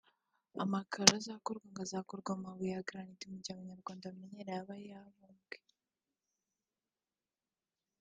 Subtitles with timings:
[0.63, 5.57] Amakaro azakorwa ngo azakorwa mu mabuye ya granite mu gihe ayo Abanyarwanda bamenyereye aba yabumbwe